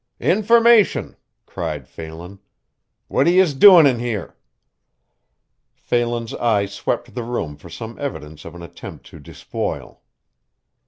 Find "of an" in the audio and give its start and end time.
8.43-8.63